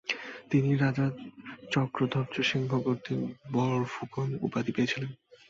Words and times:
তিনি 0.51 0.69
রাজা 0.75 1.05
চক্রধ্বজ 1.71 2.33
সিংহ 2.49 2.71
কর্তৃক 2.85 3.19
“বরফুকন” 3.53 4.29
উপাধী 4.41 4.71
পেয়েছিলেন। 4.75 5.11